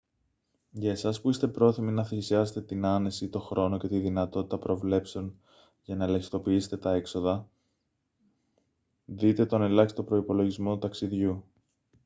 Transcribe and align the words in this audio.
για 0.71 0.91
εσάς 0.91 1.21
που 1.21 1.29
είστε 1.29 1.47
πρόθυμοι 1.47 1.91
να 1.91 2.03
θυσιάσετε 2.05 2.61
την 2.61 2.85
άνεση 2.85 3.29
τον 3.29 3.41
χρόνο 3.41 3.77
και 3.77 3.87
τη 3.87 3.99
δυνατότητα 3.99 4.57
προβλέψεων 4.57 5.39
για 5.81 5.95
να 5.95 6.03
ελαχιστοποιήσετε 6.05 6.77
τα 6.77 6.93
έξοδα 6.93 7.49
δείτε 9.05 9.45
τον 9.45 9.61
ελάχιστο 9.61 10.03
προϋπολογισμό 10.03 10.77
ταξιδιού 10.77 11.43